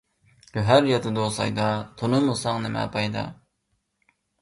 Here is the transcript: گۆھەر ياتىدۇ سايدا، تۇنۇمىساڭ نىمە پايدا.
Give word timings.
گۆھەر 0.55 0.87
ياتىدۇ 0.91 1.27
سايدا، 1.37 1.69
تۇنۇمىساڭ 2.01 2.61
نىمە 2.67 2.91
پايدا. 2.99 3.31